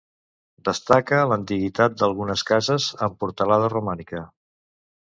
[0.69, 4.27] Destaca l'antiguitat d'algunes cases, amb portalada romànica.